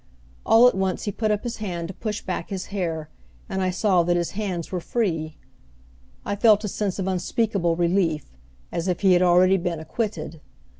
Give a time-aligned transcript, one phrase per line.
[0.47, 3.07] All at once he put up his hand to push back his hair,
[3.47, 5.37] and I saw that his hands were free.
[6.25, 8.25] I felt a sense of unspeakable relief,
[8.71, 10.41] as if he had already been acquitted.